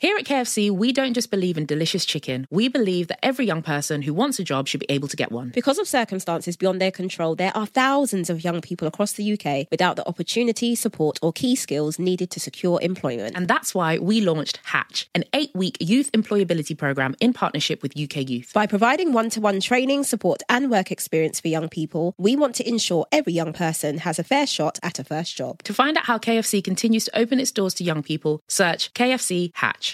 Here 0.00 0.16
at 0.16 0.24
KFC, 0.24 0.70
we 0.70 0.92
don't 0.92 1.12
just 1.12 1.30
believe 1.30 1.58
in 1.58 1.66
delicious 1.66 2.06
chicken. 2.06 2.46
We 2.48 2.68
believe 2.68 3.08
that 3.08 3.22
every 3.22 3.44
young 3.44 3.60
person 3.60 4.00
who 4.00 4.14
wants 4.14 4.38
a 4.38 4.42
job 4.42 4.66
should 4.66 4.80
be 4.80 4.86
able 4.88 5.08
to 5.08 5.14
get 5.14 5.30
one. 5.30 5.50
Because 5.50 5.76
of 5.76 5.86
circumstances 5.86 6.56
beyond 6.56 6.80
their 6.80 6.90
control, 6.90 7.34
there 7.34 7.54
are 7.54 7.66
thousands 7.66 8.30
of 8.30 8.42
young 8.42 8.62
people 8.62 8.88
across 8.88 9.12
the 9.12 9.30
UK 9.34 9.66
without 9.70 9.96
the 9.96 10.08
opportunity, 10.08 10.74
support, 10.74 11.18
or 11.20 11.34
key 11.34 11.54
skills 11.54 11.98
needed 11.98 12.30
to 12.30 12.40
secure 12.40 12.80
employment. 12.80 13.36
And 13.36 13.46
that's 13.46 13.74
why 13.74 13.98
we 13.98 14.22
launched 14.22 14.58
Hatch, 14.64 15.06
an 15.14 15.24
eight 15.34 15.50
week 15.54 15.76
youth 15.80 16.10
employability 16.12 16.78
program 16.78 17.14
in 17.20 17.34
partnership 17.34 17.82
with 17.82 17.92
UK 17.94 18.26
Youth. 18.26 18.52
By 18.54 18.66
providing 18.66 19.12
one 19.12 19.28
to 19.28 19.40
one 19.42 19.60
training, 19.60 20.04
support, 20.04 20.42
and 20.48 20.70
work 20.70 20.90
experience 20.90 21.40
for 21.40 21.48
young 21.48 21.68
people, 21.68 22.14
we 22.16 22.36
want 22.36 22.54
to 22.54 22.66
ensure 22.66 23.04
every 23.12 23.34
young 23.34 23.52
person 23.52 23.98
has 23.98 24.18
a 24.18 24.24
fair 24.24 24.46
shot 24.46 24.78
at 24.82 24.98
a 24.98 25.04
first 25.04 25.36
job. 25.36 25.62
To 25.64 25.74
find 25.74 25.98
out 25.98 26.06
how 26.06 26.16
KFC 26.16 26.64
continues 26.64 27.04
to 27.04 27.18
open 27.18 27.38
its 27.38 27.52
doors 27.52 27.74
to 27.74 27.84
young 27.84 28.02
people, 28.02 28.40
search 28.48 28.94
KFC 28.94 29.50
Hatch. 29.56 29.89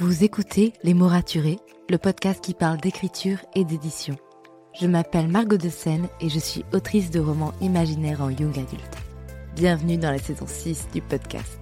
Vous 0.00 0.24
écoutez 0.24 0.72
Les 0.82 0.94
mots 0.94 1.08
raturés, 1.08 1.58
le 1.90 1.98
podcast 1.98 2.42
qui 2.42 2.54
parle 2.54 2.78
d'écriture 2.78 3.36
et 3.54 3.66
d'édition. 3.66 4.16
Je 4.80 4.86
m'appelle 4.86 5.28
Margot 5.28 5.58
de 5.58 5.68
Seine 5.68 6.08
et 6.22 6.30
je 6.30 6.38
suis 6.38 6.64
autrice 6.72 7.10
de 7.10 7.20
romans 7.20 7.52
imaginaires 7.60 8.22
en 8.22 8.30
young 8.30 8.58
adulte. 8.58 8.96
Bienvenue 9.56 9.98
dans 9.98 10.10
la 10.10 10.18
saison 10.18 10.46
6 10.46 10.88
du 10.94 11.02
podcast. 11.02 11.58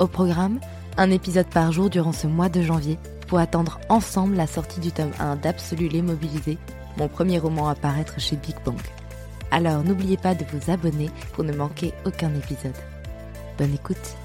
Au 0.00 0.08
programme, 0.08 0.58
un 0.96 1.12
épisode 1.12 1.46
par 1.46 1.70
jour 1.70 1.90
durant 1.90 2.10
ce 2.10 2.26
mois 2.26 2.48
de 2.48 2.60
janvier 2.60 2.98
pour 3.28 3.38
attendre 3.38 3.78
ensemble 3.88 4.34
la 4.34 4.48
sortie 4.48 4.80
du 4.80 4.90
tome 4.90 5.12
1 5.20 5.36
d'Absolu 5.36 5.86
les 5.86 6.02
Mobilisés, 6.02 6.58
mon 6.96 7.06
premier 7.06 7.38
roman 7.38 7.68
à 7.68 7.76
paraître 7.76 8.18
chez 8.18 8.34
Big 8.34 8.56
Bang. 8.64 8.80
Alors 9.52 9.84
n'oubliez 9.84 10.16
pas 10.16 10.34
de 10.34 10.44
vous 10.52 10.72
abonner 10.72 11.08
pour 11.34 11.44
ne 11.44 11.52
manquer 11.52 11.94
aucun 12.04 12.34
épisode. 12.34 12.74
Bonne 13.58 13.74
écoute 13.74 14.16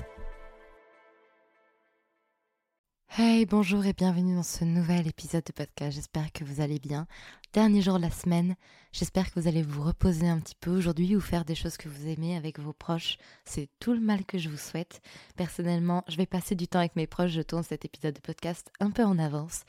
Hey, 3.17 3.45
bonjour 3.45 3.85
et 3.85 3.93
bienvenue 3.93 4.35
dans 4.35 4.43
ce 4.43 4.65
nouvel 4.65 5.07
épisode 5.07 5.45
de 5.45 5.53
podcast. 5.53 5.95
J'espère 5.95 6.33
que 6.33 6.43
vous 6.43 6.59
allez 6.59 6.79
bien. 6.79 7.07
Dernier 7.53 7.81
jour 7.81 7.95
de 7.95 8.01
la 8.01 8.11
semaine. 8.11 8.57
J'espère 8.91 9.31
que 9.31 9.39
vous 9.39 9.47
allez 9.47 9.61
vous 9.61 9.83
reposer 9.83 10.27
un 10.27 10.37
petit 10.41 10.55
peu 10.59 10.71
aujourd'hui 10.71 11.15
ou 11.15 11.21
faire 11.21 11.45
des 11.45 11.55
choses 11.55 11.77
que 11.77 11.87
vous 11.87 12.09
aimez 12.09 12.35
avec 12.35 12.59
vos 12.59 12.73
proches. 12.73 13.17
C'est 13.45 13.69
tout 13.79 13.93
le 13.93 14.01
mal 14.01 14.25
que 14.25 14.37
je 14.37 14.49
vous 14.49 14.57
souhaite. 14.57 15.01
Personnellement, 15.37 16.03
je 16.09 16.17
vais 16.17 16.25
passer 16.25 16.55
du 16.55 16.67
temps 16.67 16.79
avec 16.79 16.97
mes 16.97 17.07
proches. 17.07 17.31
Je 17.31 17.41
tourne 17.41 17.63
cet 17.63 17.85
épisode 17.85 18.15
de 18.15 18.19
podcast 18.19 18.69
un 18.81 18.91
peu 18.91 19.05
en 19.05 19.17
avance 19.17 19.63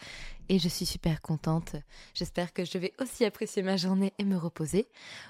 et 0.49 0.59
je 0.59 0.69
suis 0.69 0.85
super 0.85 1.23
contente. 1.23 1.77
J'espère 2.15 2.53
que 2.53 2.65
je 2.65 2.79
vais 2.79 2.95
aussi 3.01 3.25
apprécier 3.25 3.63
ma 3.63 3.77
journée 3.77 4.13
et 4.19 4.25
me 4.25 4.37
reposer. 4.37 4.89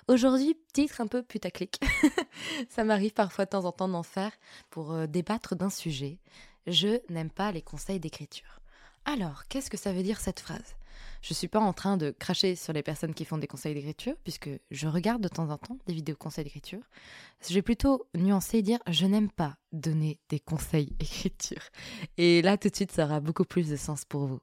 Aujourd'hui, 0.09 0.57
titre 0.73 1.03
un 1.03 1.07
peu 1.07 1.23
putaclic. 1.23 1.81
Ça 2.71 2.83
m'arrive 2.83 3.13
parfois 3.13 3.45
de 3.45 3.51
temps 3.51 3.67
en 3.67 3.73
temps 3.73 3.89
d'en 3.89 4.03
faire 4.03 4.33
pour 4.71 4.93
euh, 4.93 5.07
débattre 5.07 5.55
d'un 5.55 5.69
sujet. 5.69 6.19
Je 6.67 7.01
n'aime 7.09 7.31
pas 7.31 7.53
les 7.53 7.63
conseils 7.63 8.01
d'écriture. 8.01 8.61
Alors, 9.05 9.47
qu'est-ce 9.49 9.71
que 9.71 9.77
ça 9.77 9.93
veut 9.93 10.03
dire 10.03 10.19
cette 10.21 10.41
phrase? 10.41 10.75
Je 11.23 11.33
ne 11.33 11.37
suis 11.37 11.47
pas 11.47 11.61
en 11.61 11.73
train 11.73 11.97
de 11.97 12.11
cracher 12.11 12.57
sur 12.57 12.73
les 12.73 12.83
personnes 12.83 13.15
qui 13.15 13.25
font 13.25 13.39
des 13.39 13.47
conseils 13.47 13.75
d'écriture, 13.75 14.17
puisque 14.25 14.51
je 14.73 14.89
regarde 14.89 15.23
de 15.23 15.29
temps 15.29 15.51
en 15.51 15.59
temps 15.59 15.79
des 15.87 15.95
vidéos 15.95 16.17
conseils 16.17 16.43
d'écriture. 16.43 16.83
Je 17.49 17.55
vais 17.55 17.63
plutôt 17.63 18.09
nuancer 18.17 18.59
et 18.59 18.63
dire 18.63 18.81
je 18.89 19.07
n'aime 19.07 19.31
pas 19.31 19.57
donner 19.73 20.19
des 20.29 20.41
conseils 20.41 20.91
d'écriture. 20.99 21.63
Et 22.17 22.43
là, 22.43 22.57
tout 22.57 22.69
de 22.69 22.75
suite, 22.75 22.91
ça 22.91 23.05
aura 23.05 23.21
beaucoup 23.21 23.45
plus 23.45 23.69
de 23.69 23.77
sens 23.77 24.05
pour 24.05 24.27
vous. 24.27 24.41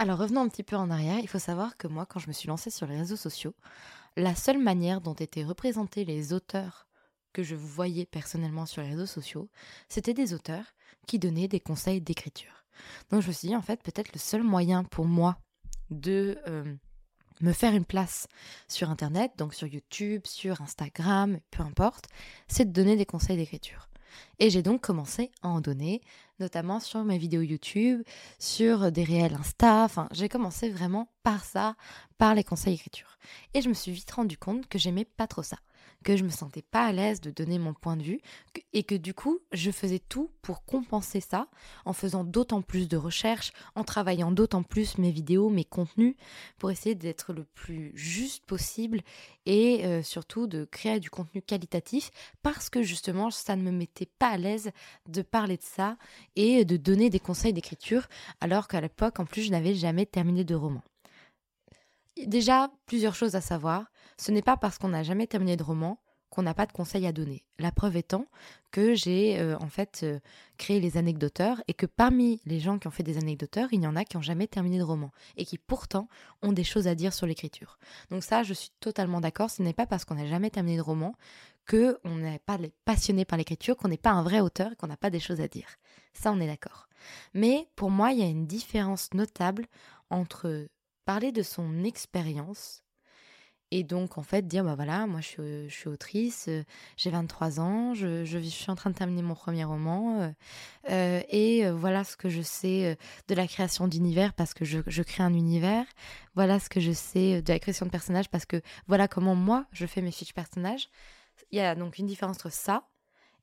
Alors, 0.00 0.18
revenons 0.18 0.40
un 0.40 0.48
petit 0.48 0.64
peu 0.64 0.74
en 0.74 0.90
arrière. 0.90 1.20
Il 1.20 1.28
faut 1.28 1.38
savoir 1.38 1.76
que 1.76 1.86
moi, 1.86 2.04
quand 2.04 2.18
je 2.18 2.26
me 2.26 2.32
suis 2.32 2.48
lancée 2.48 2.70
sur 2.70 2.88
les 2.88 2.98
réseaux 2.98 3.16
sociaux, 3.16 3.54
la 4.16 4.34
seule 4.34 4.58
manière 4.58 5.00
dont 5.00 5.14
étaient 5.14 5.44
représentés 5.44 6.04
les 6.04 6.32
auteurs 6.32 6.87
que 7.32 7.42
je 7.42 7.54
voyais 7.54 8.06
personnellement 8.06 8.66
sur 8.66 8.82
les 8.82 8.90
réseaux 8.90 9.06
sociaux, 9.06 9.48
c'était 9.88 10.14
des 10.14 10.34
auteurs 10.34 10.74
qui 11.06 11.18
donnaient 11.18 11.48
des 11.48 11.60
conseils 11.60 12.00
d'écriture. 12.00 12.64
Donc 13.10 13.22
je 13.22 13.28
me 13.28 13.32
suis 13.32 13.48
dit, 13.48 13.56
en 13.56 13.62
fait, 13.62 13.82
peut-être 13.82 14.12
le 14.12 14.18
seul 14.20 14.42
moyen 14.42 14.84
pour 14.84 15.06
moi 15.06 15.38
de 15.90 16.38
euh, 16.46 16.74
me 17.40 17.52
faire 17.52 17.74
une 17.74 17.84
place 17.84 18.28
sur 18.68 18.90
Internet, 18.90 19.32
donc 19.36 19.54
sur 19.54 19.66
YouTube, 19.66 20.22
sur 20.26 20.60
Instagram, 20.60 21.38
peu 21.50 21.62
importe, 21.62 22.06
c'est 22.46 22.66
de 22.66 22.72
donner 22.72 22.96
des 22.96 23.06
conseils 23.06 23.36
d'écriture. 23.36 23.88
Et 24.38 24.50
j'ai 24.50 24.62
donc 24.62 24.80
commencé 24.80 25.30
à 25.42 25.48
en 25.48 25.60
donner, 25.60 26.00
notamment 26.38 26.80
sur 26.80 27.02
mes 27.04 27.18
vidéos 27.18 27.42
YouTube, 27.42 28.02
sur 28.38 28.92
des 28.92 29.04
réels 29.04 29.34
Insta. 29.34 29.84
Enfin, 29.84 30.08
j'ai 30.12 30.28
commencé 30.28 30.70
vraiment 30.70 31.10
par 31.22 31.44
ça, 31.44 31.74
par 32.18 32.34
les 32.34 32.44
conseils 32.44 32.74
d'écriture. 32.74 33.18
Et 33.54 33.62
je 33.62 33.68
me 33.68 33.74
suis 33.74 33.92
vite 33.92 34.10
rendu 34.10 34.38
compte 34.38 34.68
que 34.68 34.78
j'aimais 34.78 35.04
pas 35.04 35.26
trop 35.26 35.42
ça 35.42 35.58
que 36.04 36.16
je 36.16 36.24
me 36.24 36.30
sentais 36.30 36.62
pas 36.62 36.86
à 36.86 36.92
l'aise 36.92 37.20
de 37.20 37.30
donner 37.30 37.58
mon 37.58 37.74
point 37.74 37.96
de 37.96 38.02
vue 38.02 38.20
et 38.72 38.82
que 38.82 38.94
du 38.94 39.14
coup, 39.14 39.40
je 39.52 39.70
faisais 39.70 39.98
tout 39.98 40.30
pour 40.42 40.64
compenser 40.64 41.20
ça 41.20 41.48
en 41.84 41.92
faisant 41.92 42.24
d'autant 42.24 42.62
plus 42.62 42.88
de 42.88 42.96
recherches, 42.96 43.52
en 43.74 43.84
travaillant 43.84 44.30
d'autant 44.30 44.62
plus 44.62 44.98
mes 44.98 45.10
vidéos, 45.10 45.50
mes 45.50 45.64
contenus 45.64 46.14
pour 46.58 46.70
essayer 46.70 46.94
d'être 46.94 47.32
le 47.32 47.44
plus 47.44 47.92
juste 47.94 48.44
possible 48.46 49.00
et 49.46 49.84
euh, 49.86 50.02
surtout 50.02 50.46
de 50.46 50.64
créer 50.64 51.00
du 51.00 51.10
contenu 51.10 51.42
qualitatif 51.42 52.10
parce 52.42 52.70
que 52.70 52.82
justement, 52.82 53.30
ça 53.30 53.56
ne 53.56 53.62
me 53.62 53.72
mettait 53.72 54.10
pas 54.18 54.27
à 54.28 54.36
l'aise 54.36 54.70
de 55.08 55.22
parler 55.22 55.56
de 55.56 55.62
ça 55.62 55.96
et 56.36 56.64
de 56.64 56.76
donner 56.76 57.10
des 57.10 57.20
conseils 57.20 57.52
d'écriture 57.52 58.06
alors 58.40 58.68
qu'à 58.68 58.80
l'époque, 58.80 59.20
en 59.20 59.24
plus, 59.24 59.42
je 59.42 59.50
n'avais 59.50 59.74
jamais 59.74 60.06
terminé 60.06 60.44
de 60.44 60.54
roman. 60.54 60.82
Déjà, 62.26 62.70
plusieurs 62.86 63.14
choses 63.14 63.36
à 63.36 63.40
savoir. 63.40 63.86
Ce 64.16 64.32
n'est 64.32 64.42
pas 64.42 64.56
parce 64.56 64.78
qu'on 64.78 64.88
n'a 64.88 65.02
jamais 65.02 65.26
terminé 65.26 65.56
de 65.56 65.62
roman 65.62 66.00
qu'on 66.30 66.42
n'a 66.42 66.54
pas 66.54 66.66
de 66.66 66.72
conseils 66.72 67.06
à 67.06 67.12
donner. 67.12 67.44
La 67.58 67.72
preuve 67.72 67.96
étant 67.96 68.26
que 68.70 68.94
j'ai 68.94 69.38
euh, 69.38 69.56
en 69.58 69.68
fait 69.68 70.00
euh, 70.02 70.20
créé 70.56 70.80
les 70.80 70.96
anecdoteurs 70.96 71.62
et 71.68 71.74
que 71.74 71.86
parmi 71.86 72.40
les 72.44 72.60
gens 72.60 72.78
qui 72.78 72.86
ont 72.86 72.92
fait 72.92 73.02
des 73.02 73.18
anecdoteurs, 73.18 73.68
il 73.72 73.82
y 73.82 73.86
en 73.86 73.96
a 73.96 74.04
qui 74.04 74.16
n'ont 74.16 74.22
jamais 74.22 74.46
terminé 74.46 74.78
de 74.78 74.82
roman 74.82 75.10
et 75.36 75.44
qui 75.44 75.58
pourtant 75.58 76.08
ont 76.42 76.52
des 76.52 76.64
choses 76.64 76.86
à 76.86 76.94
dire 76.94 77.14
sur 77.14 77.26
l'écriture. 77.26 77.78
Donc 78.10 78.22
ça, 78.22 78.42
je 78.42 78.54
suis 78.54 78.70
totalement 78.80 79.20
d'accord. 79.20 79.50
Ce 79.50 79.62
n'est 79.62 79.72
pas 79.72 79.86
parce 79.86 80.04
qu'on 80.04 80.16
n'a 80.16 80.26
jamais 80.26 80.50
terminé 80.50 80.76
de 80.76 80.82
roman 80.82 81.14
que 81.64 81.98
on 82.04 82.16
n'est 82.16 82.40
pas 82.40 82.58
passionné 82.84 83.24
par 83.24 83.38
l'écriture, 83.38 83.76
qu'on 83.76 83.88
n'est 83.88 83.96
pas 83.96 84.10
un 84.10 84.22
vrai 84.22 84.40
auteur 84.40 84.72
et 84.72 84.76
qu'on 84.76 84.86
n'a 84.86 84.96
pas 84.96 85.10
des 85.10 85.20
choses 85.20 85.40
à 85.40 85.48
dire. 85.48 85.68
Ça, 86.12 86.32
on 86.32 86.40
est 86.40 86.46
d'accord. 86.46 86.88
Mais 87.34 87.68
pour 87.76 87.90
moi, 87.90 88.12
il 88.12 88.18
y 88.18 88.22
a 88.22 88.26
une 88.26 88.46
différence 88.46 89.12
notable 89.14 89.66
entre 90.10 90.66
parler 91.04 91.32
de 91.32 91.42
son 91.42 91.84
expérience 91.84 92.82
et 93.70 93.84
donc, 93.84 94.16
en 94.16 94.22
fait, 94.22 94.46
dire, 94.46 94.64
bah 94.64 94.74
voilà, 94.74 95.06
moi 95.06 95.20
je 95.20 95.68
suis, 95.68 95.88
autrice, 95.88 96.46
euh, 96.48 96.62
j'ai 96.96 97.10
23 97.10 97.60
ans, 97.60 97.92
je, 97.92 98.24
je, 98.24 98.38
suis 98.38 98.70
en 98.70 98.74
train 98.74 98.88
de 98.88 98.94
terminer 98.94 99.20
mon 99.20 99.34
premier 99.34 99.64
roman, 99.64 100.20
euh, 100.20 100.30
euh, 100.90 101.20
et 101.28 101.68
voilà 101.70 102.02
ce 102.04 102.16
que 102.16 102.30
je 102.30 102.40
sais 102.40 102.96
de 103.28 103.34
la 103.34 103.46
création 103.46 103.86
d'univers 103.86 104.32
parce 104.32 104.54
que 104.54 104.64
je, 104.64 104.78
je, 104.86 105.02
crée 105.02 105.22
un 105.22 105.34
univers, 105.34 105.84
voilà 106.34 106.60
ce 106.60 106.70
que 106.70 106.80
je 106.80 106.92
sais 106.92 107.42
de 107.42 107.52
la 107.52 107.58
création 107.58 107.84
de 107.84 107.90
personnages 107.90 108.30
parce 108.30 108.46
que 108.46 108.62
voilà 108.86 109.06
comment 109.06 109.34
moi 109.34 109.66
je 109.72 109.84
fais 109.84 110.00
mes 110.00 110.12
fiches 110.12 110.34
personnages. 110.34 110.88
Il 111.52 111.58
y 111.58 111.60
a 111.60 111.74
donc 111.74 111.98
une 111.98 112.06
différence 112.06 112.36
entre 112.36 112.50
ça 112.50 112.84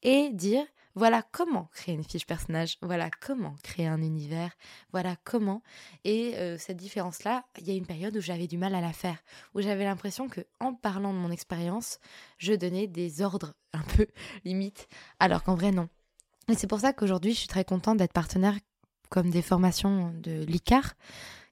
et 0.02 0.32
dire, 0.32 0.66
Voilà 0.98 1.22
comment 1.22 1.70
créer 1.74 1.94
une 1.94 2.06
fiche 2.06 2.26
personnage, 2.26 2.78
voilà 2.82 3.10
comment 3.26 3.56
créer 3.64 3.88
un 3.88 4.02
univers, 4.02 4.52
voilà 4.94 5.18
comment. 5.26 5.62
Et 6.06 6.36
euh, 6.36 6.58
cette 6.58 6.78
différence-là, 6.78 7.44
il 7.60 7.68
y 7.68 7.72
a 7.72 7.74
une 7.74 7.86
période 7.86 8.16
où 8.16 8.22
j'avais 8.22 8.48
du 8.48 8.58
mal 8.58 8.74
à 8.74 8.82
la 8.82 8.94
faire, 8.94 9.18
où 9.54 9.62
j'avais 9.62 9.84
l'impression 9.84 10.30
que 10.30 10.42
en 10.62 10.74
parlant 10.74 11.14
de 11.14 11.18
mon 11.18 11.32
expérience, 11.32 12.00
je 12.38 12.54
donnais 12.54 12.88
des 12.88 13.22
ordres 13.22 13.56
un 13.74 13.82
peu 13.82 14.08
limites, 14.46 14.88
alors 15.20 15.44
qu'en 15.44 15.56
vrai 15.56 15.72
non. 15.72 15.90
Et 16.48 16.56
c'est 16.56 16.68
pour 16.68 16.80
ça 16.80 16.94
qu'aujourd'hui, 16.94 17.34
je 17.34 17.40
suis 17.40 17.48
très 17.48 17.66
contente 17.66 17.98
d'être 17.98 18.14
partenaire 18.14 18.56
comme 19.10 19.30
des 19.30 19.42
formations 19.42 20.14
de 20.22 20.46
l'ICAR, 20.46 20.94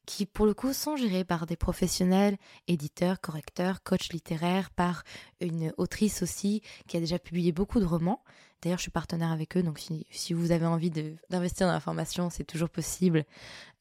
qui 0.06 0.26
pour 0.26 0.46
le 0.46 0.54
coup 0.54 0.74
sont 0.74 0.96
gérées 0.96 1.24
par 1.24 1.46
des 1.46 1.56
professionnels, 1.56 2.38
éditeurs, 2.68 3.20
correcteurs, 3.22 3.84
coachs 3.84 4.10
littéraires, 4.10 4.70
par 4.72 5.04
une 5.40 5.74
autrice 5.78 6.22
aussi 6.22 6.62
qui 6.88 6.98
a 6.98 7.00
déjà 7.00 7.20
publié 7.20 7.52
beaucoup 7.52 7.80
de 7.80 7.86
romans. 7.86 8.24
D'ailleurs, 8.64 8.78
je 8.78 8.84
suis 8.84 8.92
partenaire 8.92 9.34
avec 9.34 9.58
eux, 9.58 9.64
donc 9.64 9.78
si, 10.10 10.34
vous 10.34 10.52
avez 10.52 10.66
envie 10.66 10.90
d'investir 11.30 11.68
dans 11.68 11.74
la 11.74 11.82
formation, 11.82 12.30
c'est 12.30 12.46
toujours 12.46 12.70
possible 12.70 13.26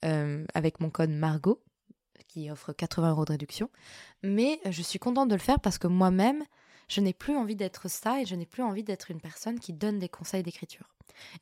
euh, 0.04 0.44
avec 0.54 0.80
mon 0.80 0.90
code 0.90 1.10
Margot, 1.10 1.62
qui 2.26 2.50
offre 2.50 2.72
80 2.72 3.10
euros 3.10 3.24
de 3.24 3.30
réduction. 3.30 3.70
Mais 4.24 4.58
je 4.68 4.82
suis 4.82 4.98
contente 4.98 5.28
de 5.28 5.36
le 5.36 5.40
faire 5.40 5.60
parce 5.60 5.78
que 5.78 5.86
moi-même, 5.86 6.42
je 6.88 7.00
n'ai 7.00 7.12
plus 7.12 7.36
envie 7.36 7.54
d'être 7.54 7.88
ça 7.88 8.20
et 8.20 8.26
je 8.26 8.34
n'ai 8.34 8.44
plus 8.44 8.64
envie 8.64 8.82
d'être 8.82 9.12
une 9.12 9.20
personne 9.20 9.60
qui 9.60 9.72
donne 9.72 10.00
des 10.00 10.08
conseils 10.08 10.42
d'écriture. 10.42 10.88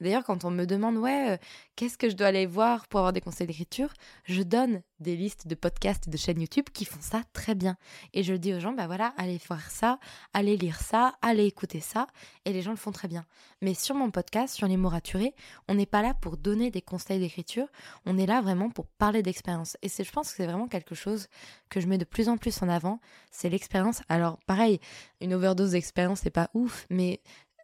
D'ailleurs, 0.01 0.25
quand 0.25 0.45
on 0.45 0.51
me 0.51 0.65
demande, 0.65 0.97
ouais, 0.97 1.33
euh, 1.33 1.37
qu'est-ce 1.77 1.99
que 1.99 2.09
je 2.09 2.17
dois 2.17 2.29
aller 2.29 2.47
voir 2.47 2.87
pour 2.89 3.01
avoir 3.01 3.13
des 3.13 3.21
conseils 3.21 3.47
d'écriture, 3.47 3.93
je 4.25 4.43
donne 4.43 4.83
des 5.01 5.17
listes 5.17 5.47
de 5.47 5.55
podcasts 5.55 6.07
et 6.07 6.11
de 6.11 6.17
chaînes 6.17 6.41
YouTube 6.41 6.67
qui 6.73 6.85
font 6.85 7.01
ça 7.01 7.23
très 7.33 7.55
bien. 7.55 7.77
Et 8.13 8.23
je 8.23 8.35
dis 8.35 8.55
aux 8.55 8.61
gens, 8.61 8.73
bah 8.73 8.87
voilà, 8.87 9.15
allez 9.17 9.41
voir 9.49 9.71
ça, 9.71 9.99
allez 10.35 10.57
lire 10.57 10.81
ça, 10.81 11.15
allez 11.23 11.47
écouter 11.47 11.81
ça. 11.81 12.07
Et 12.45 12.53
les 12.53 12.63
gens 12.63 12.71
le 12.71 12.77
font 12.77 12.93
très 12.93 13.09
bien. 13.09 13.25
Mais 13.63 13.75
sur 13.75 13.95
mon 13.95 14.11
podcast, 14.11 14.55
sur 14.55 14.67
les 14.67 14.77
mots 14.77 14.89
raturés, 14.89 15.35
on 15.69 15.75
n'est 15.75 15.87
pas 15.87 16.03
là 16.03 16.15
pour 16.15 16.37
donner 16.37 16.71
des 16.71 16.83
conseils 16.83 17.19
d'écriture, 17.19 17.67
on 18.07 18.19
est 18.19 18.27
là 18.27 18.41
vraiment 18.41 18.71
pour 18.71 18.87
parler 18.87 19.23
d'expérience. 19.23 19.77
Et 19.83 19.89
je 19.89 20.11
pense 20.11 20.31
que 20.31 20.37
c'est 20.37 20.47
vraiment 20.47 20.69
quelque 20.69 20.95
chose 20.95 21.29
que 21.69 21.81
je 21.81 21.87
mets 21.87 21.99
de 21.99 22.05
plus 22.05 22.29
en 22.29 22.37
plus 22.37 22.63
en 22.63 22.69
avant, 22.69 23.01
c'est 23.31 23.49
l'expérience. 23.49 24.03
Alors 24.09 24.39
pareil, 24.47 24.81
une 25.21 25.35
overdose 25.35 25.73
d'expérience, 25.73 26.21
c'est 26.23 26.31
pas 26.31 26.51
ouf, 26.55 26.87
mais 26.91 27.21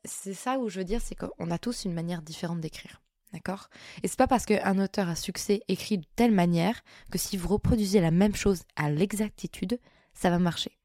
c'est 0.07 0.35
ça 0.35 0.59
où 0.59 0.69
je 0.69 0.79
veux 0.79 0.85
dire, 0.85 1.01
c'est 1.01 1.15
qu'on 1.15 1.51
a 1.51 1.59
tous 1.59 1.85
une 1.85 1.93
manière 1.93 2.23
différente 2.23 2.61
d'écrire. 2.61 3.03
D'accord? 3.33 3.69
Et 4.03 4.09
c'est 4.09 4.19
pas 4.19 4.29
parce 4.29 4.47
qu'un 4.47 4.79
auteur 4.79 5.09
à 5.09 5.17
succès 5.17 5.63
écrit 5.69 5.99
de 5.99 6.07
telle 6.15 6.33
manière 6.33 6.83
que 7.11 7.19
si 7.19 7.37
vous 7.37 7.49
reproduisez 7.49 8.01
la 8.01 8.11
même 8.11 8.35
chose 8.35 8.63
à 8.77 8.91
l'exactitude, 8.91 9.79
ça 10.15 10.31
va 10.31 10.39
marcher. 10.39 10.79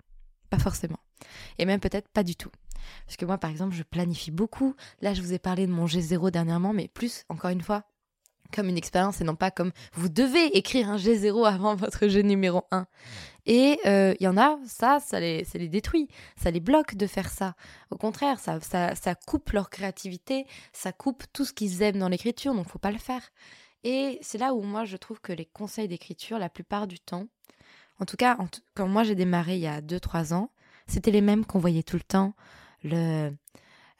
Pas 0.50 0.59
forcément. 0.59 1.00
Et 1.59 1.65
même 1.65 1.79
peut-être 1.79 2.09
pas 2.09 2.23
du 2.23 2.35
tout. 2.35 2.51
Parce 3.06 3.15
que 3.15 3.25
moi, 3.25 3.38
par 3.38 3.51
exemple, 3.51 3.75
je 3.75 3.83
planifie 3.83 4.31
beaucoup. 4.31 4.75
Là, 5.01 5.13
je 5.13 5.21
vous 5.21 5.33
ai 5.33 5.39
parlé 5.39 5.67
de 5.67 5.71
mon 5.71 5.85
G0 5.85 6.31
dernièrement, 6.31 6.74
mais 6.74 6.88
plus, 6.88 7.24
encore 7.29 7.51
une 7.51 7.62
fois, 7.62 7.85
comme 8.51 8.69
une 8.69 8.77
expérience 8.77 9.21
et 9.21 9.24
non 9.24 9.36
pas 9.36 9.51
comme 9.51 9.71
vous 9.94 10.09
devez 10.09 10.57
écrire 10.57 10.89
un 10.89 10.98
G0 10.98 11.48
avant 11.48 11.75
votre 11.75 12.07
G 12.07 12.24
numéro 12.24 12.63
1. 12.71 12.86
Et 13.48 13.80
il 13.83 13.89
euh, 13.89 14.13
y 14.19 14.27
en 14.27 14.38
a, 14.38 14.59
ça, 14.65 15.00
ça 15.00 15.19
les, 15.19 15.44
ça 15.45 15.57
les 15.57 15.68
détruit, 15.68 16.07
ça 16.36 16.51
les 16.51 16.59
bloque 16.59 16.95
de 16.95 17.07
faire 17.07 17.30
ça. 17.30 17.56
Au 17.89 17.98
contraire, 17.98 18.39
ça, 18.39 18.59
ça, 18.62 18.94
ça 18.94 19.15
coupe 19.15 19.51
leur 19.51 19.69
créativité, 19.69 20.45
ça 20.74 20.92
coupe 20.92 21.24
tout 21.33 21.45
ce 21.45 21.53
qu'ils 21.53 21.81
aiment 21.81 21.98
dans 21.98 22.09
l'écriture, 22.09 22.53
donc 22.53 22.68
faut 22.68 22.80
pas 22.80 22.92
le 22.92 23.00
faire. 23.00 23.31
Et 23.83 24.19
c'est 24.21 24.38
là 24.38 24.53
où 24.53 24.62
moi 24.62 24.86
je 24.86 24.98
trouve 24.98 25.19
que 25.21 25.33
les 25.33 25.45
conseils 25.45 25.88
d'écriture, 25.88 26.38
la 26.38 26.50
plupart 26.50 26.86
du 26.86 27.00
temps, 27.00 27.25
en 28.00 28.06
tout 28.06 28.18
cas, 28.18 28.38
quand 28.75 28.88
moi 28.88 29.03
j'ai 29.03 29.15
démarré 29.15 29.56
il 29.56 29.62
y 29.62 29.68
a 29.68 29.81
2-3 29.81 30.33
ans, 30.33 30.51
c'était 30.88 31.12
les 31.12 31.21
mêmes 31.21 31.45
qu'on 31.45 31.59
voyait 31.59 31.83
tout 31.83 31.98
le 31.98 32.03
temps. 32.03 32.33
Le 32.83 33.31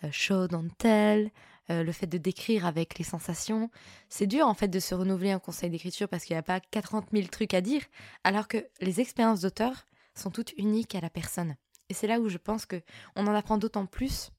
euh, 0.04 0.10
show 0.12 0.48
don't 0.48 0.72
tell, 0.78 1.30
euh, 1.70 1.84
le 1.84 1.92
fait 1.92 2.08
de 2.08 2.18
décrire 2.18 2.66
avec 2.66 2.98
les 2.98 3.04
sensations. 3.04 3.70
C'est 4.10 4.28
dur 4.28 4.48
en 4.48 4.54
fait 4.54 4.68
de 4.68 4.80
se 4.80 4.96
renouveler 4.96 5.32
un 5.32 5.40
conseil 5.40 5.70
d'écriture 5.70 6.08
parce 6.08 6.26
qu'il 6.26 6.34
n'y 6.36 6.40
a 6.40 6.44
pas 6.44 6.60
40 6.60 7.08
000 7.14 7.28
trucs 7.28 7.54
à 7.54 7.62
dire, 7.62 7.84
alors 8.24 8.48
que 8.48 8.66
les 8.80 9.00
expériences 9.00 9.42
d'auteur 9.42 9.86
sont 10.16 10.32
toutes 10.32 10.54
uniques 10.58 10.96
à 10.96 11.02
la 11.02 11.10
personne. 11.10 11.56
Et 11.90 11.94
c'est 11.94 12.08
là 12.08 12.20
où 12.20 12.30
je 12.30 12.38
pense 12.38 12.66
que 12.66 12.82
on 13.16 13.28
en 13.28 13.36
apprend 13.36 13.58
d'autant 13.58 13.86
plus 13.86 14.32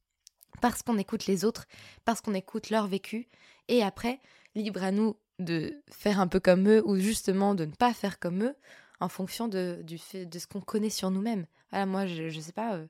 parce 0.60 0.82
qu'on 0.82 0.98
écoute 0.98 1.26
les 1.26 1.44
autres, 1.44 1.66
parce 2.04 2.20
qu'on 2.20 2.34
écoute 2.34 2.70
leur 2.70 2.86
vécu, 2.86 3.28
et 3.68 3.82
après, 3.82 4.20
libre 4.54 4.82
à 4.82 4.92
nous 4.92 5.16
de 5.38 5.82
faire 5.90 6.20
un 6.20 6.28
peu 6.28 6.40
comme 6.40 6.68
eux 6.68 6.82
ou 6.86 6.96
justement 6.96 7.54
de 7.54 7.64
ne 7.64 7.72
pas 7.72 7.94
faire 7.94 8.18
comme 8.18 8.44
eux 8.44 8.54
en 9.00 9.08
fonction 9.08 9.48
de, 9.48 9.84
ce 9.88 10.46
qu'on 10.46 10.60
connaît 10.60 10.90
sur 10.90 11.10
nous-mêmes. 11.10 11.46
Voilà, 11.70 11.86
moi, 11.86 12.06
je, 12.06 12.24
ne 12.24 12.40
sais 12.40 12.52
pas, 12.52 12.74
euh, 12.74 12.86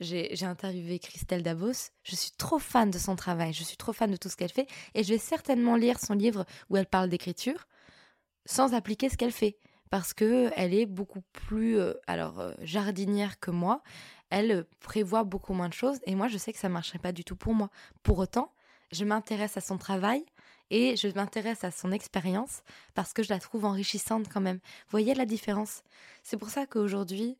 j'ai 0.00 0.44
interviewé 0.44 0.98
Christelle 0.98 1.42
Davos. 1.42 1.90
Je 2.02 2.16
suis 2.16 2.32
trop 2.32 2.58
fan 2.58 2.90
de 2.90 2.98
son 2.98 3.16
travail. 3.16 3.52
Je 3.52 3.62
suis 3.62 3.76
trop 3.76 3.92
fan 3.92 4.10
de 4.10 4.16
tout 4.16 4.28
ce 4.28 4.36
qu'elle 4.36 4.52
fait. 4.52 4.66
Et 4.94 5.04
je 5.04 5.12
vais 5.12 5.18
certainement 5.18 5.76
lire 5.76 6.00
son 6.00 6.14
livre 6.14 6.44
où 6.68 6.76
elle 6.76 6.86
parle 6.86 7.08
d'écriture 7.08 7.66
sans 8.46 8.74
appliquer 8.74 9.08
ce 9.08 9.16
qu'elle 9.16 9.32
fait. 9.32 9.56
Parce 9.90 10.12
que 10.12 10.50
elle 10.56 10.74
est 10.74 10.86
beaucoup 10.86 11.22
plus 11.32 11.78
euh, 11.78 11.94
alors 12.06 12.40
euh, 12.40 12.52
jardinière 12.62 13.38
que 13.38 13.50
moi. 13.50 13.82
Elle 14.30 14.50
euh, 14.50 14.62
prévoit 14.80 15.22
beaucoup 15.22 15.54
moins 15.54 15.68
de 15.68 15.74
choses. 15.74 16.00
Et 16.06 16.14
moi, 16.14 16.28
je 16.28 16.38
sais 16.38 16.52
que 16.52 16.58
ça 16.58 16.68
ne 16.68 16.74
marcherait 16.74 16.98
pas 16.98 17.12
du 17.12 17.24
tout 17.24 17.36
pour 17.36 17.54
moi. 17.54 17.70
Pour 18.02 18.18
autant, 18.18 18.52
je 18.90 19.04
m'intéresse 19.04 19.56
à 19.56 19.60
son 19.60 19.78
travail 19.78 20.24
et 20.70 20.96
je 20.96 21.08
m'intéresse 21.08 21.62
à 21.62 21.70
son 21.70 21.92
expérience 21.92 22.62
parce 22.94 23.12
que 23.12 23.22
je 23.22 23.28
la 23.28 23.38
trouve 23.38 23.64
enrichissante 23.64 24.28
quand 24.32 24.40
même. 24.40 24.60
Voyez 24.88 25.14
la 25.14 25.26
différence? 25.26 25.82
C'est 26.22 26.36
pour 26.36 26.48
ça 26.48 26.66
qu'aujourd'hui, 26.66 27.38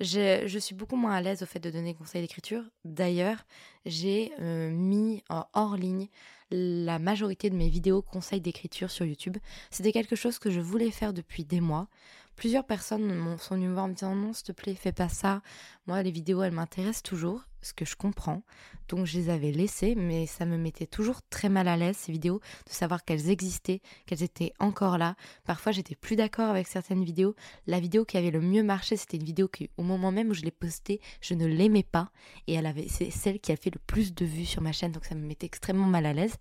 je, 0.00 0.58
suis 0.58 0.74
beaucoup 0.74 0.96
moins 0.96 1.14
à 1.14 1.20
l'aise 1.20 1.42
au 1.42 1.46
fait 1.46 1.58
de 1.58 1.70
donner 1.70 1.94
conseils 1.94 2.22
d'écriture. 2.22 2.62
D'ailleurs, 2.84 3.44
j'ai 3.86 4.32
euh, 4.40 4.70
mis 4.70 5.22
hors 5.28 5.76
ligne 5.76 6.08
la 6.50 6.98
majorité 6.98 7.50
de 7.50 7.56
mes 7.56 7.68
vidéos 7.68 8.02
conseils 8.02 8.40
d'écriture 8.40 8.90
sur 8.90 9.04
YouTube. 9.04 9.36
C'était 9.70 9.92
quelque 9.92 10.16
chose 10.16 10.38
que 10.38 10.50
je 10.50 10.60
voulais 10.60 10.90
faire 10.90 11.12
depuis 11.12 11.44
des 11.44 11.60
mois. 11.60 11.88
Plusieurs 12.36 12.64
personnes 12.64 13.38
sont 13.38 13.54
venues 13.54 13.68
me 13.68 13.72
voir 13.72 13.86
en 13.86 13.88
me 13.88 13.94
disant 13.94 14.14
non, 14.14 14.32
s'il 14.32 14.46
te 14.46 14.52
plaît, 14.52 14.74
fais 14.74 14.92
pas 14.92 15.08
ça. 15.08 15.42
Moi, 15.86 16.02
les 16.02 16.10
vidéos, 16.10 16.42
elles 16.42 16.52
m'intéressent 16.52 17.02
toujours, 17.02 17.42
ce 17.66 17.74
que 17.74 17.84
je 17.84 17.96
comprends. 17.96 18.42
Donc, 18.88 19.06
je 19.06 19.18
les 19.18 19.30
avais 19.30 19.50
laissées, 19.50 19.94
mais 19.94 20.26
ça 20.26 20.46
me 20.46 20.56
mettait 20.56 20.86
toujours 20.86 21.20
très 21.28 21.48
mal 21.48 21.68
à 21.68 21.76
l'aise, 21.76 21.96
ces 21.96 22.12
vidéos, 22.12 22.40
de 22.66 22.72
savoir 22.72 23.04
qu'elles 23.04 23.30
existaient, 23.30 23.80
qu'elles 24.06 24.22
étaient 24.22 24.52
encore 24.58 24.98
là. 24.98 25.16
Parfois, 25.44 25.72
j'étais 25.72 25.94
plus 25.94 26.16
d'accord 26.16 26.48
avec 26.48 26.68
certaines 26.68 27.04
vidéos. 27.04 27.34
La 27.66 27.80
vidéo 27.80 28.04
qui 28.04 28.16
avait 28.16 28.30
le 28.30 28.40
mieux 28.40 28.62
marché, 28.62 28.96
c'était 28.96 29.16
une 29.16 29.24
vidéo 29.24 29.48
qui, 29.48 29.70
au 29.76 29.82
moment 29.82 30.12
même 30.12 30.30
où 30.30 30.34
je 30.34 30.42
l'ai 30.42 30.50
postée, 30.50 31.00
je 31.20 31.34
ne 31.34 31.46
l'aimais 31.46 31.82
pas. 31.82 32.10
Et 32.46 32.54
elle 32.54 32.66
avait, 32.66 32.88
c'est 32.88 33.10
celle 33.10 33.40
qui 33.40 33.52
a 33.52 33.56
fait 33.56 33.70
le 33.74 33.80
plus 33.86 34.14
de 34.14 34.24
vues 34.24 34.46
sur 34.46 34.62
ma 34.62 34.72
chaîne, 34.72 34.92
donc 34.92 35.04
ça 35.04 35.14
me 35.14 35.26
mettait 35.26 35.46
extrêmement 35.46 35.86
mal 35.86 36.06
à 36.06 36.12
l'aise. 36.12 36.36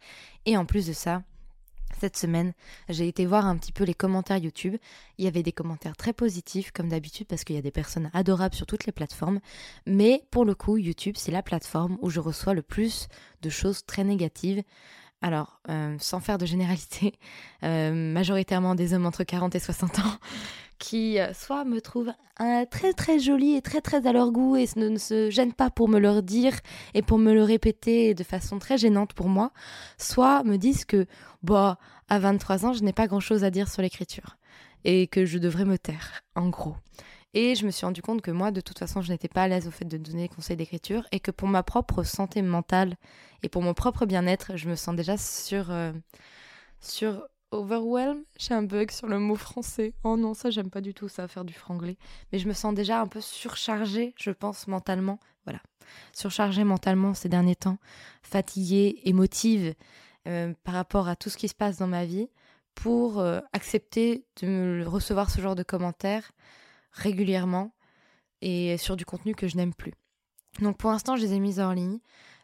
Et 0.46 0.58
en 0.58 0.66
plus 0.66 0.86
de 0.86 0.94
ça, 0.94 1.24
cette 2.00 2.18
semaine, 2.18 2.54
j'ai 2.90 3.08
été 3.08 3.26
voir 3.26 3.46
un 3.46 3.58
petit 3.58 3.72
peu 3.72 3.84
les 3.84 3.94
commentaires 3.94 4.38
YouTube. 4.38 4.76
Il 5.18 5.26
y 5.26 5.28
avait 5.28 5.44
des 5.44 5.52
commentaires 5.52 5.96
très 5.96 6.14
positifs, 6.14 6.72
comme 6.72 6.90
d'habitude, 6.90 7.28
parce 7.28 7.44
qu'il 7.44 7.56
y 7.56 7.60
a 7.60 7.64
des 7.64 7.72
personnes 7.72 8.10
adorables 8.14 8.56
sur 8.56 8.66
toutes 8.66 8.86
les 8.86 8.92
plateformes. 8.92 9.40
Mais 9.86 10.24
pour 10.32 10.46
le 10.46 10.56
coup, 10.56 10.78
YouTube, 10.78 11.16
c'est 11.18 11.32
la 11.32 11.44
plateforme 11.44 11.98
où 12.02 12.10
je 12.10 12.20
reçois 12.20 12.54
le 12.54 12.62
plus 12.62 13.08
de 13.42 13.50
choses 13.50 13.86
très 13.86 14.04
négatives. 14.04 14.64
Alors, 15.26 15.60
euh, 15.70 15.96
sans 16.00 16.20
faire 16.20 16.38
de 16.38 16.46
généralité, 16.46 17.16
euh, 17.64 17.92
majoritairement 18.14 18.76
des 18.76 18.94
hommes 18.94 19.08
entre 19.08 19.24
40 19.24 19.56
et 19.56 19.60
60 19.60 19.98
ans 19.98 20.20
qui 20.78 21.20
euh, 21.20 21.34
soit 21.34 21.66
me 21.66 21.82
trouvent 21.82 22.14
très 22.70 22.94
très 22.94 23.18
jolie 23.18 23.56
et 23.56 23.64
très 23.64 23.82
très 23.82 24.06
à 24.06 24.14
leur 24.14 24.30
goût 24.32 24.56
et 24.56 24.68
ne, 24.76 24.98
se 25.00 25.32
gênent 25.32 25.54
pas 25.54 25.72
pour 25.72 25.90
me 25.90 25.98
le 25.98 26.22
dire 26.22 26.54
et 26.94 27.02
pour 27.02 27.18
me 27.18 27.34
le 27.34 27.42
répéter 27.42 28.14
de 28.14 28.24
façon 28.24 28.60
très 28.60 28.78
gênante 28.78 29.14
pour 29.14 29.28
moi, 29.28 29.52
soit 29.98 30.44
me 30.44 30.58
disent 30.58 30.86
que, 30.86 31.08
bah, 31.42 31.80
à 32.08 32.20
23 32.20 32.68
ans, 32.68 32.74
je 32.74 32.84
n'ai 32.84 32.94
pas 32.94 33.08
grand 33.08 33.20
chose 33.20 33.44
à 33.44 33.50
dire 33.50 33.68
sur 33.68 33.82
l'écriture 33.82 34.38
et 34.84 35.08
que 35.08 35.26
je 35.26 35.40
devrais 35.40 35.66
me 35.66 35.80
taire, 35.80 36.22
en 36.36 36.50
gros. 36.50 36.76
Et 37.38 37.54
je 37.54 37.66
me 37.66 37.72
suis 37.72 37.86
rendu 37.86 38.02
compte 38.02 38.22
que 38.22 38.32
moi, 38.32 38.50
de 38.52 38.62
toute 38.62 38.80
façon, 38.80 39.02
je 39.02 39.12
n'étais 39.12 39.28
pas 39.28 39.44
à 39.44 39.48
l'aise 39.50 39.68
au 39.68 39.72
fait 39.72 39.84
de 39.84 39.98
donner 39.98 40.24
des 40.24 40.34
conseils 40.34 40.56
d'écriture 40.56 41.06
et 41.12 41.20
que 41.20 41.32
pour 41.32 41.50
ma 41.50 41.64
propre 41.64 42.02
santé 42.04 42.42
mentale 42.42 42.96
et 43.44 43.50
pour 43.50 43.62
mon 43.62 43.74
propre 43.74 44.06
bien-être, 44.06 44.56
je 44.56 44.70
me 44.70 44.76
sens 44.76 44.96
déjà 44.96 45.18
sur, 45.18 45.70
euh, 45.70 45.92
sur 46.80 47.28
overwhelm. 47.52 48.24
J'ai 48.40 48.54
un 48.54 48.64
bug 48.64 48.90
sur 48.90 49.08
le 49.08 49.20
mot 49.20 49.36
français. 49.36 49.94
Oh 50.06 50.16
non, 50.16 50.34
ça, 50.34 50.50
j'aime 50.50 50.70
pas 50.70 50.80
du 50.80 50.94
tout 50.94 51.10
ça, 51.10 51.28
faire 51.28 51.44
du 51.44 51.54
franglais. 51.54 51.98
Mais 52.32 52.40
je 52.40 52.48
me 52.48 52.54
sens 52.54 52.74
déjà 52.74 53.02
un 53.02 53.08
peu 53.08 53.20
surchargée, 53.20 54.14
je 54.18 54.32
pense, 54.32 54.68
mentalement. 54.70 55.20
Voilà. 55.44 55.60
Surchargée 56.14 56.64
mentalement 56.64 57.14
ces 57.14 57.28
derniers 57.28 57.58
temps. 57.58 57.80
Fatiguée, 58.24 59.02
émotive 59.04 59.76
euh, 60.30 60.54
par 60.64 60.74
rapport 60.74 61.10
à 61.10 61.18
tout 61.18 61.30
ce 61.30 61.36
qui 61.36 61.50
se 61.50 61.56
passe 61.56 61.80
dans 61.80 61.88
ma 61.88 62.06
vie 62.06 62.30
pour 62.76 63.20
euh, 63.20 63.42
accepter 63.52 64.24
de 64.42 64.48
me 64.48 64.88
recevoir 64.88 65.30
ce 65.30 65.42
genre 65.42 65.56
de 65.56 65.64
commentaires 65.64 66.32
régulièrement 66.96 67.74
et 68.42 68.78
sur 68.78 68.96
du 68.96 69.06
contenu 69.06 69.36
que 69.36 69.48
je 69.48 69.58
n'aime 69.58 69.74
plus. 69.74 69.94
Donc 70.62 70.78
pour 70.78 70.90
l'instant, 70.92 71.16
je 71.16 71.22
les 71.22 71.34
ai 71.34 71.40
mises 71.40 71.60
en 71.60 71.74
ligne. 71.74 72.00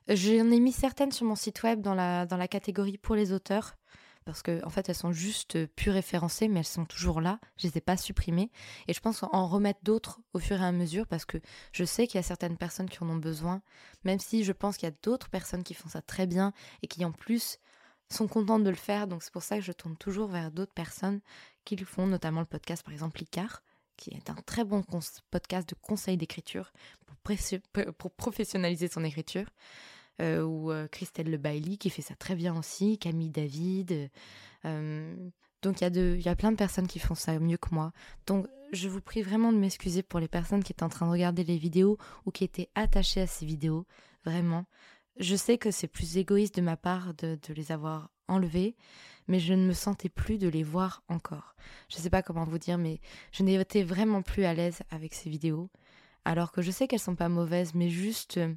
J'en 0.07 0.51
ai 0.51 0.59
mis 0.59 0.71
certaines 0.71 1.11
sur 1.11 1.25
mon 1.25 1.35
site 1.35 1.63
web 1.63 1.81
dans 1.81 1.95
la, 1.95 2.25
dans 2.25 2.37
la 2.37 2.47
catégorie 2.47 2.97
pour 2.97 3.15
les 3.15 3.31
auteurs 3.31 3.75
parce 4.25 4.41
que 4.41 4.63
en 4.65 4.69
fait 4.69 4.87
elles 4.87 4.95
sont 4.95 5.11
juste 5.11 5.65
plus 5.67 5.89
référencées, 5.89 6.47
mais 6.47 6.59
elles 6.59 6.65
sont 6.65 6.85
toujours 6.85 7.21
là. 7.21 7.39
Je 7.57 7.67
les 7.67 7.77
ai 7.77 7.81
pas 7.81 7.97
supprimées 7.97 8.51
et 8.87 8.93
je 8.93 8.99
pense 8.99 9.23
en 9.23 9.47
remettre 9.47 9.79
d'autres 9.83 10.19
au 10.33 10.39
fur 10.39 10.61
et 10.61 10.65
à 10.65 10.71
mesure 10.71 11.07
parce 11.07 11.25
que 11.25 11.37
je 11.71 11.85
sais 11.85 12.07
qu'il 12.07 12.17
y 12.17 12.19
a 12.19 12.23
certaines 12.23 12.57
personnes 12.57 12.89
qui 12.89 13.03
en 13.03 13.09
ont 13.09 13.15
besoin, 13.15 13.61
même 14.03 14.19
si 14.19 14.43
je 14.43 14.51
pense 14.51 14.77
qu'il 14.77 14.87
y 14.87 14.91
a 14.91 14.95
d'autres 15.03 15.29
personnes 15.29 15.63
qui 15.63 15.73
font 15.73 15.89
ça 15.89 16.01
très 16.01 16.27
bien 16.27 16.53
et 16.81 16.87
qui 16.87 17.03
en 17.05 17.11
plus 17.11 17.57
sont 18.09 18.27
contentes 18.27 18.63
de 18.63 18.69
le 18.69 18.75
faire. 18.75 19.07
Donc 19.07 19.23
c'est 19.23 19.33
pour 19.33 19.43
ça 19.43 19.57
que 19.57 19.63
je 19.63 19.71
tourne 19.71 19.97
toujours 19.97 20.27
vers 20.27 20.51
d'autres 20.51 20.73
personnes 20.73 21.21
qui 21.65 21.75
le 21.75 21.85
font, 21.85 22.07
notamment 22.07 22.41
le 22.41 22.45
podcast 22.45 22.83
par 22.83 22.93
exemple 22.93 23.21
Icar 23.21 23.63
qui 24.01 24.09
est 24.15 24.31
un 24.31 24.35
très 24.47 24.63
bon 24.63 24.83
podcast 25.29 25.69
de 25.69 25.75
conseils 25.75 26.17
d'écriture 26.17 26.73
pour, 27.97 28.11
professionnaliser 28.11 28.87
son 28.87 29.03
écriture. 29.03 29.45
Euh, 30.21 30.43
ou 30.43 30.71
euh, 30.71 30.87
Christelle 30.87 31.31
Le 31.31 31.37
Bailly 31.37 31.77
qui 31.77 31.89
fait 31.89 32.01
ça 32.01 32.15
très 32.15 32.35
bien 32.35 32.55
aussi, 32.57 32.97
Camille 32.97 33.29
David. 33.29 34.09
Euh, 34.65 35.15
donc 35.61 35.81
il 35.81 36.21
y, 36.21 36.29
a 36.29 36.35
plein 36.35 36.51
de 36.51 36.57
personnes 36.57 36.87
qui 36.87 36.99
font 36.99 37.15
ça 37.15 37.39
mieux 37.39 37.57
que 37.57 37.73
moi. 37.73 37.91
Donc 38.27 38.47
je 38.71 38.89
vous 38.89 39.01
prie 39.01 39.21
vraiment 39.21 39.53
de 39.53 39.57
m'excuser 39.57 40.03
pour 40.03 40.19
les 40.19 40.27
personnes 40.27 40.63
qui 40.63 40.73
étaient 40.73 40.83
en 40.83 40.89
train 40.89 41.05
de 41.05 41.11
regarder 41.11 41.43
les 41.43 41.57
vidéos 41.57 41.97
ou 42.25 42.31
qui 42.31 42.43
étaient 42.43 42.69
attachées 42.75 43.21
à 43.21 43.27
ces 43.27 43.45
vidéos. 43.45 43.85
Vraiment. 44.25 44.65
Je 45.17 45.35
sais 45.35 45.57
que 45.57 45.71
c'est 45.71 45.87
plus 45.87 46.17
égoïste 46.17 46.55
de 46.55 46.61
ma 46.61 46.77
part 46.77 47.13
de 47.13 47.37
les 47.53 47.71
avoir 47.71 48.11
enlevées 48.31 48.75
mais 49.27 49.39
je 49.39 49.53
ne 49.53 49.65
me 49.65 49.73
sentais 49.73 50.09
plus 50.09 50.37
de 50.37 50.47
les 50.47 50.63
voir 50.63 51.03
encore. 51.07 51.55
Je 51.89 51.97
ne 51.97 52.01
sais 52.01 52.09
pas 52.09 52.21
comment 52.21 52.43
vous 52.43 52.57
dire, 52.57 52.77
mais 52.77 52.99
je 53.31 53.43
n'étais 53.43 53.83
vraiment 53.83 54.21
plus 54.21 54.43
à 54.43 54.53
l'aise 54.53 54.81
avec 54.89 55.13
ces 55.13 55.29
vidéos. 55.29 55.69
Alors 56.25 56.51
que 56.51 56.61
je 56.61 56.69
sais 56.69 56.87
qu'elles 56.87 56.99
sont 56.99 57.15
pas 57.15 57.29
mauvaises, 57.29 57.73
mais 57.73 57.89
juste, 57.89 58.37
euh, 58.37 58.53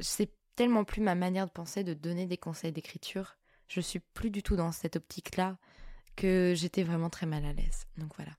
c'est 0.00 0.30
tellement 0.56 0.84
plus 0.84 1.02
ma 1.02 1.14
manière 1.14 1.46
de 1.46 1.52
penser 1.52 1.84
de 1.84 1.94
donner 1.94 2.26
des 2.26 2.38
conseils 2.38 2.72
d'écriture. 2.72 3.36
Je 3.68 3.80
suis 3.80 4.00
plus 4.00 4.30
du 4.30 4.42
tout 4.42 4.56
dans 4.56 4.72
cette 4.72 4.96
optique-là 4.96 5.56
que 6.16 6.54
j'étais 6.56 6.82
vraiment 6.82 7.10
très 7.10 7.26
mal 7.26 7.44
à 7.44 7.52
l'aise. 7.52 7.86
Donc 7.98 8.12
voilà. 8.16 8.32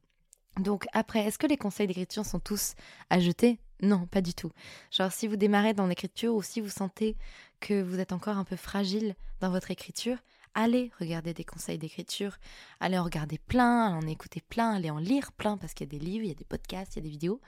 Donc 0.60 0.86
après, 0.92 1.20
est-ce 1.22 1.38
que 1.38 1.48
les 1.48 1.58
conseils 1.58 1.88
d'écriture 1.88 2.26
sont 2.26 2.40
tous 2.40 2.74
à 3.10 3.20
jeter? 3.20 3.60
Non, 3.82 4.06
pas 4.08 4.22
du 4.22 4.34
tout. 4.34 4.52
Genre 4.92 5.12
si 5.12 5.28
vous 5.28 5.38
démarrez 5.38 5.74
dans 5.74 5.88
l'écriture 5.88 6.36
ou 6.36 6.42
si 6.42 6.60
vous 6.60 6.70
sentez 6.70 7.16
que 7.60 7.82
vous 7.82 8.00
êtes 8.00 8.12
encore 8.12 8.38
un 8.38 8.44
peu 8.44 8.58
fragile 8.58 9.16
dans 9.40 9.50
votre 9.50 9.72
écriture, 9.72 10.18
allez 10.54 10.92
regarder 11.00 11.34
des 11.34 11.44
conseils 11.44 11.78
d'écriture, 11.78 12.38
allez 12.80 12.98
en 12.98 13.04
regarder 13.04 13.38
plein, 13.38 13.86
allez 13.86 14.06
en 14.06 14.10
écouter 14.10 14.42
plein, 14.42 14.72
allez 14.74 14.90
en 14.90 15.00
lire 15.00 15.32
plein 15.32 15.58
parce 15.58 15.74
qu'il 15.74 15.86
y 15.86 15.96
a 15.96 16.00
des 16.00 16.06
livres, 16.06 16.26
il 16.26 16.30
y 16.30 16.32
a 16.32 16.36
des 16.36 16.46
podcasts, 16.46 16.96
il 16.96 17.00
y 17.00 17.00
a 17.00 17.04
des 17.04 17.10
vidéos. 17.10 17.42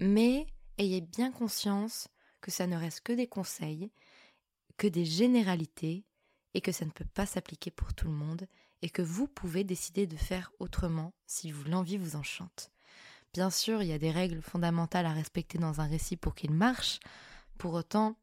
Mais 0.00 0.46
ayez 0.78 1.00
bien 1.00 1.30
conscience 1.32 2.08
que 2.40 2.50
ça 2.50 2.66
ne 2.66 2.76
reste 2.76 3.00
que 3.00 3.12
des 3.12 3.26
conseils, 3.26 3.90
que 4.76 4.86
des 4.86 5.04
généralités 5.04 6.04
et 6.54 6.60
que 6.60 6.72
ça 6.72 6.84
ne 6.84 6.90
peut 6.90 7.04
pas 7.04 7.26
s'appliquer 7.26 7.70
pour 7.70 7.94
tout 7.94 8.06
le 8.06 8.14
monde 8.14 8.46
et 8.82 8.90
que 8.90 9.02
vous 9.02 9.26
pouvez 9.26 9.64
décider 9.64 10.06
de 10.06 10.16
faire 10.16 10.52
autrement 10.60 11.12
si 11.26 11.52
l'envie 11.66 11.98
vous 11.98 12.16
enchante. 12.16 12.70
Bien 13.34 13.50
sûr, 13.50 13.82
il 13.82 13.88
y 13.88 13.92
a 13.92 13.98
des 13.98 14.10
règles 14.10 14.40
fondamentales 14.40 15.06
à 15.06 15.12
respecter 15.12 15.58
dans 15.58 15.80
un 15.80 15.86
récit 15.86 16.16
pour 16.16 16.34
qu'il 16.34 16.52
marche. 16.52 17.00
Pour 17.58 17.74
autant, 17.74 18.16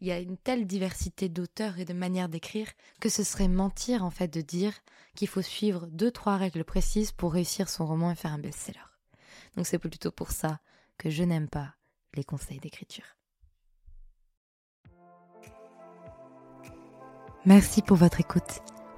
il 0.00 0.08
y 0.08 0.12
a 0.12 0.18
une 0.18 0.36
telle 0.36 0.66
diversité 0.66 1.28
d'auteurs 1.28 1.78
et 1.78 1.84
de 1.84 1.92
manières 1.92 2.28
d'écrire 2.28 2.68
que 3.00 3.08
ce 3.08 3.22
serait 3.22 3.48
mentir 3.48 4.04
en 4.04 4.10
fait 4.10 4.28
de 4.28 4.40
dire 4.40 4.72
qu'il 5.14 5.28
faut 5.28 5.42
suivre 5.42 5.86
deux 5.86 6.10
trois 6.10 6.36
règles 6.36 6.64
précises 6.64 7.12
pour 7.12 7.32
réussir 7.32 7.68
son 7.68 7.86
roman 7.86 8.10
et 8.10 8.14
faire 8.14 8.32
un 8.32 8.38
best-seller. 8.38 8.80
Donc 9.56 9.66
c'est 9.66 9.78
plutôt 9.78 10.10
pour 10.10 10.30
ça 10.30 10.60
que 10.96 11.10
je 11.10 11.22
n'aime 11.22 11.48
pas 11.48 11.74
les 12.14 12.24
conseils 12.24 12.60
d'écriture. 12.60 13.16
Merci 17.44 17.82
pour 17.82 17.96
votre 17.96 18.20
écoute. 18.20 18.60